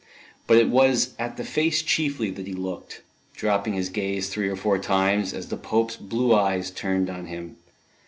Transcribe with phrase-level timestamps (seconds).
[0.47, 3.03] But it was at the face chiefly that he looked,
[3.35, 7.57] dropping his gaze three or four times, as the Pope's blue eyes turned on him.